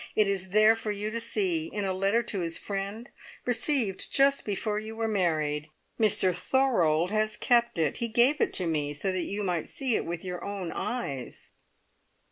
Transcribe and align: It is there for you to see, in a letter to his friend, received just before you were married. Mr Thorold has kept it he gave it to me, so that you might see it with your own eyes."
It 0.15 0.27
is 0.27 0.49
there 0.49 0.75
for 0.75 0.91
you 0.91 1.11
to 1.11 1.21
see, 1.21 1.67
in 1.67 1.85
a 1.85 1.93
letter 1.93 2.23
to 2.23 2.39
his 2.39 2.57
friend, 2.57 3.07
received 3.45 4.11
just 4.11 4.45
before 4.45 4.79
you 4.79 4.95
were 4.95 5.07
married. 5.07 5.67
Mr 5.99 6.35
Thorold 6.35 7.11
has 7.11 7.37
kept 7.37 7.77
it 7.77 7.97
he 7.97 8.07
gave 8.07 8.41
it 8.41 8.51
to 8.53 8.65
me, 8.65 8.95
so 8.95 9.11
that 9.11 9.25
you 9.25 9.43
might 9.43 9.69
see 9.69 9.95
it 9.95 10.03
with 10.05 10.25
your 10.25 10.43
own 10.43 10.71
eyes." 10.71 11.51